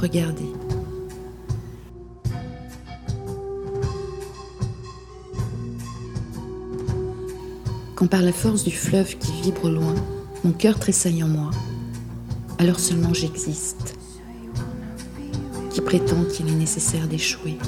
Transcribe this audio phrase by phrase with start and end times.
[0.00, 0.50] regardez.
[7.94, 9.94] Quand par la force du fleuve qui vibre loin,
[10.44, 11.50] mon cœur tressaille en moi,
[12.58, 13.96] alors seulement j'existe.
[15.70, 17.58] Qui prétend qu'il est nécessaire d'échouer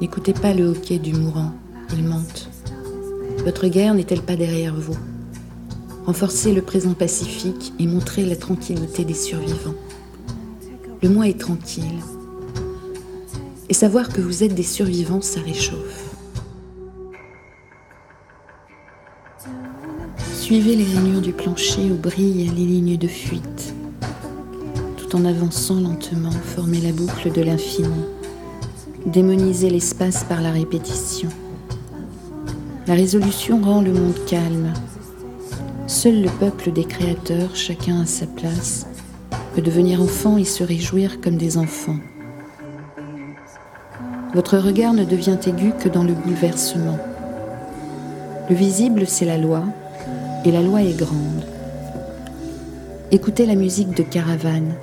[0.00, 1.52] N'écoutez pas le hoquet du mourant,
[1.96, 2.50] il monte.
[3.44, 4.96] Votre guerre n'est-elle pas derrière vous?
[6.06, 9.74] Renforcez le présent pacifique et montrez la tranquillité des survivants.
[11.04, 12.00] Le moi est tranquille.
[13.68, 16.14] Et savoir que vous êtes des survivants, ça réchauffe.
[20.32, 23.74] Suivez les rainures du plancher où brillent les lignes de fuite.
[24.96, 28.06] Tout en avançant lentement, formez la boucle de l'infini.
[29.04, 31.28] Démonisez l'espace par la répétition.
[32.86, 34.72] La résolution rend le monde calme.
[35.86, 38.86] Seul le peuple des créateurs, chacun à sa place,
[39.54, 41.98] peut devenir enfant et se réjouir comme des enfants.
[44.34, 46.98] Votre regard ne devient aigu que dans le bouleversement.
[48.50, 49.62] Le visible, c'est la loi,
[50.44, 51.46] et la loi est grande.
[53.12, 54.74] Écoutez la musique de caravane,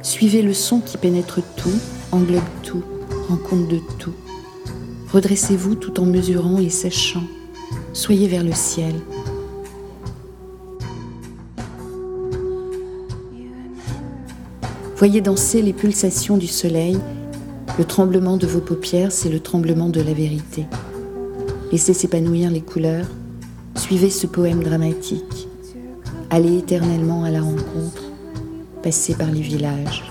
[0.00, 1.80] suivez le son qui pénètre tout,
[2.12, 2.84] englobe tout,
[3.28, 4.14] rend compte de tout.
[5.12, 7.24] Redressez-vous tout en mesurant et séchant.
[7.92, 8.94] Soyez vers le ciel.
[14.96, 16.98] Voyez danser les pulsations du soleil.
[17.78, 20.66] Le tremblement de vos paupières, c'est le tremblement de la vérité.
[21.72, 23.06] Laissez s'épanouir les couleurs,
[23.76, 25.48] Suivez ce poème dramatique.
[26.30, 28.02] Allez éternellement à la rencontre.
[28.82, 30.04] Passez par les villages.